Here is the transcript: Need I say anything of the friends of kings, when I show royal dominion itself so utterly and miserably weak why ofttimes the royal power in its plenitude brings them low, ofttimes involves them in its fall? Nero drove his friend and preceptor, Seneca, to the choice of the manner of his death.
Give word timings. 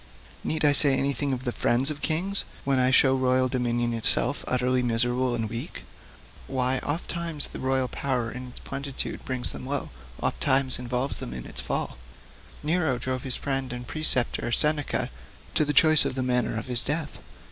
Need 0.43 0.65
I 0.65 0.73
say 0.73 0.95
anything 0.95 1.31
of 1.31 1.43
the 1.43 1.51
friends 1.51 1.91
of 1.91 2.01
kings, 2.01 2.43
when 2.63 2.79
I 2.79 2.89
show 2.89 3.13
royal 3.13 3.47
dominion 3.47 3.93
itself 3.93 4.39
so 4.39 4.45
utterly 4.47 4.79
and 4.79 4.87
miserably 4.87 5.45
weak 5.45 5.83
why 6.47 6.79
ofttimes 6.79 7.45
the 7.45 7.59
royal 7.59 7.87
power 7.87 8.31
in 8.31 8.47
its 8.47 8.59
plenitude 8.61 9.23
brings 9.25 9.51
them 9.51 9.67
low, 9.67 9.91
ofttimes 10.19 10.79
involves 10.79 11.17
them 11.19 11.35
in 11.35 11.45
its 11.45 11.61
fall? 11.61 11.97
Nero 12.63 12.97
drove 12.97 13.21
his 13.21 13.35
friend 13.35 13.71
and 13.71 13.85
preceptor, 13.85 14.51
Seneca, 14.51 15.11
to 15.53 15.63
the 15.63 15.71
choice 15.71 16.03
of 16.03 16.15
the 16.15 16.23
manner 16.23 16.57
of 16.57 16.65
his 16.65 16.83
death. 16.83 17.19